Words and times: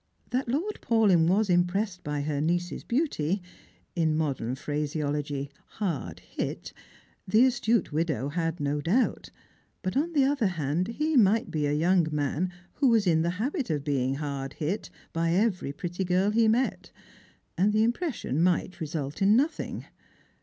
That 0.31 0.49
Lord 0.49 0.79
Paulyn 0.81 1.27
was 1.27 1.47
impressed 1.47 2.03
by 2.03 2.21
her 2.21 2.41
niece's 2.41 2.83
beauty— 2.83 3.39
in 3.95 4.17
modem 4.17 4.55
phraseology, 4.55 5.51
hard 5.77 6.21
hit— 6.21 6.73
the 7.27 7.45
astute 7.45 7.91
widow 7.91 8.29
had 8.29 8.59
no 8.59 8.81
doubt; 8.81 9.29
but 9.83 9.95
on 9.95 10.11
foe 10.11 10.23
other 10.31 10.47
hand 10.47 10.87
he 10.87 11.15
might 11.15 11.51
be 11.51 11.67
a 11.67 11.73
young 11.73 12.07
man 12.11 12.51
who 12.77 12.87
was 12.87 13.05
in 13.05 13.21
the 13.21 13.29
habit 13.37 13.69
)f 13.69 13.83
being 13.83 14.15
hard 14.15 14.53
hit 14.53 14.89
by 15.13 15.33
every 15.33 15.71
pretty 15.71 16.03
girl 16.03 16.31
he 16.31 16.47
met, 16.47 16.89
and 17.55 17.71
the 17.71 17.87
impres 17.87 18.15
sion 18.15 18.41
might 18.41 18.79
result 18.81 19.21
in 19.21 19.35
nothing. 19.35 19.85